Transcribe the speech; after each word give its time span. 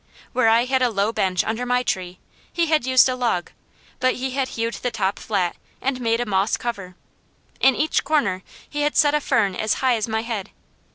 Where 0.33 0.47
I 0.49 0.65
had 0.65 0.81
a 0.81 0.89
low 0.89 1.11
bench 1.11 1.43
under 1.43 1.63
my 1.63 1.83
tree, 1.83 2.17
he 2.51 2.65
had 2.65 2.87
used 2.87 3.07
a 3.07 3.15
log; 3.15 3.51
but 3.99 4.15
he 4.15 4.31
had 4.31 4.47
hewed 4.57 4.73
the 4.73 4.89
top 4.89 5.19
flat, 5.19 5.55
and 5.79 6.01
made 6.01 6.19
a 6.19 6.25
moss 6.25 6.57
cover. 6.57 6.95
In 7.59 7.75
each 7.75 8.03
corner 8.03 8.41
he 8.67 8.81
had 8.81 8.97
set 8.97 9.13
a 9.13 9.21
fern 9.21 9.55
as 9.55 9.75
high 9.75 9.95
as 9.95 10.07
my 10.07 10.23
head. 10.23 10.49